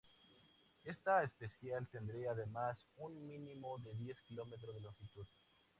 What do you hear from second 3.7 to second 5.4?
de diez kilómetros de longitud.